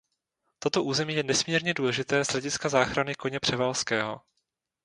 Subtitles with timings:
[0.59, 4.21] Toto území je nesmírně důležité z hlediska záchrany koně Převalského.